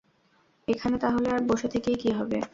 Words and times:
এখানে 0.67 0.95
তাহলে 0.97 1.27
আর 1.29 1.41
বসে 1.47 1.67
থেকেই 1.67 1.97
কী 1.97 2.09
হবে? 2.11 2.37